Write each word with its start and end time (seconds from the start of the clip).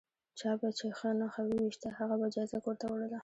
چا 0.39 0.51
به 0.61 0.69
چې 0.77 0.85
نښه 1.19 1.41
وویشته 1.45 1.87
هغه 1.97 2.15
به 2.21 2.27
جایزه 2.35 2.59
کور 2.63 2.75
ته 2.81 2.85
وړله. 2.89 3.19